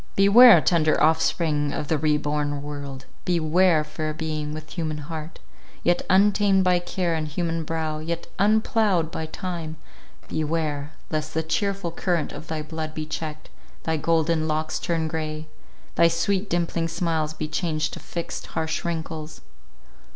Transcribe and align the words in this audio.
Beware, 0.15 0.61
tender 0.61 0.99
offspring 0.99 1.71
of 1.73 1.87
the 1.87 1.97
re 1.99 2.17
born 2.17 2.63
world— 2.63 3.05
beware, 3.23 3.83
fair 3.83 4.15
being, 4.15 4.51
with 4.51 4.71
human 4.71 4.97
heart, 4.97 5.37
yet 5.83 6.01
untamed 6.09 6.63
by 6.63 6.79
care, 6.79 7.13
and 7.13 7.27
human 7.27 7.63
brow, 7.63 7.99
yet 7.99 8.25
unploughed 8.39 9.11
by 9.11 9.27
time—beware, 9.27 10.93
lest 11.11 11.35
the 11.35 11.43
cheerful 11.43 11.91
current 11.91 12.31
of 12.31 12.47
thy 12.47 12.63
blood 12.63 12.95
be 12.95 13.05
checked, 13.05 13.49
thy 13.83 13.95
golden 13.95 14.47
locks 14.47 14.79
turn 14.79 15.07
grey, 15.07 15.47
thy 15.93 16.07
sweet 16.07 16.49
dimpling 16.49 16.87
smiles 16.87 17.35
be 17.35 17.47
changed 17.47 17.93
to 17.93 17.99
fixed, 17.99 18.47
harsh 18.57 18.83
wrinkles! 18.83 19.41